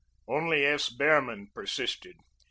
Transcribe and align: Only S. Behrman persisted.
Only 0.27 0.65
S. 0.65 0.89
Behrman 0.89 1.49
persisted. 1.53 2.15